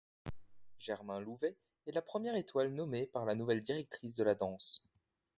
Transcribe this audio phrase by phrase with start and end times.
[0.79, 1.55] Germain Louvet
[1.85, 4.81] est la première étoile nommée par la nouvelle directrice de la danse.